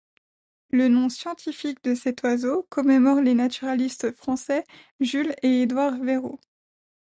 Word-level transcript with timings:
Le 0.71 0.87
nom 0.87 1.09
scientifique 1.09 1.83
de 1.83 1.93
cet 1.93 2.23
oiseau 2.23 2.65
commémore 2.71 3.21
les 3.21 3.35
naturalistes 3.35 4.15
français 4.15 4.63
Jules 4.99 5.35
et 5.43 5.61
Edouard 5.61 5.99
Verreaux. 5.99 6.39